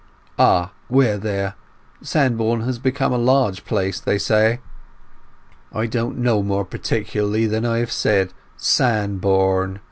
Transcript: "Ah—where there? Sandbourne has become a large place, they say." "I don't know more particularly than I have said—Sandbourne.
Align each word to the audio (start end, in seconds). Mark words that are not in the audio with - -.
"Ah—where 0.39 1.19
there? 1.19 1.53
Sandbourne 2.01 2.61
has 2.61 2.79
become 2.79 3.13
a 3.13 3.19
large 3.19 3.65
place, 3.65 3.99
they 3.99 4.17
say." 4.17 4.59
"I 5.71 5.85
don't 5.85 6.17
know 6.17 6.41
more 6.41 6.65
particularly 6.65 7.45
than 7.45 7.67
I 7.67 7.77
have 7.77 7.91
said—Sandbourne. 7.91 9.77